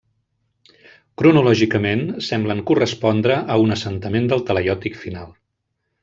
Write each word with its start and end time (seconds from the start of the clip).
Cronològicament 1.21 2.01
semblen 2.29 2.63
correspondre 2.71 3.35
a 3.55 3.61
un 3.67 3.75
assentament 3.79 4.29
del 4.33 4.41
talaiòtic 4.49 4.97
final. 5.07 5.29